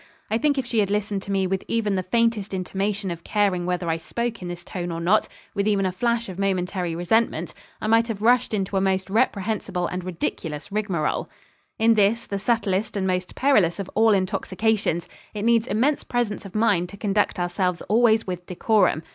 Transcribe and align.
I 0.31 0.39
think 0.39 0.57
if 0.57 0.65
she 0.65 0.79
had 0.79 0.89
listened 0.89 1.21
to 1.21 1.31
me 1.31 1.45
with 1.45 1.63
even 1.67 1.93
the 1.93 2.01
faintest 2.01 2.55
intimation 2.55 3.11
of 3.11 3.23
caring 3.23 3.67
whether 3.67 3.87
I 3.87 3.97
spoke 3.97 4.41
in 4.41 4.47
this 4.47 4.63
tone 4.63 4.91
or 4.91 4.99
not, 4.99 5.27
with 5.53 5.67
even 5.67 5.85
a 5.85 5.91
flash 5.91 6.27
of 6.27 6.39
momentary 6.39 6.95
resentment, 6.95 7.53
I 7.79 7.85
might 7.85 8.07
have 8.07 8.19
rushed 8.23 8.51
into 8.51 8.77
a 8.77 8.81
most 8.81 9.11
reprehensible 9.11 9.85
and 9.85 10.03
ridiculous 10.03 10.71
rigmarole. 10.71 11.29
In 11.77 11.93
this, 11.93 12.25
the 12.25 12.39
subtlest 12.39 12.97
and 12.97 13.05
most 13.05 13.35
perilous 13.35 13.77
of 13.77 13.91
all 13.93 14.09
intoxications, 14.11 15.07
it 15.35 15.43
needs 15.43 15.67
immense 15.67 16.03
presence 16.03 16.45
of 16.47 16.55
mind 16.55 16.89
to 16.89 16.97
conduct 16.97 17.37
ourselves 17.37 17.83
always 17.83 18.25
with 18.25 18.47
decorum. 18.47 19.03